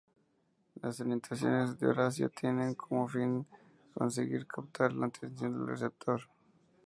[0.81, 6.21] Las orientaciones de Horacio tienen como fin el conseguir captar la atención del receptor.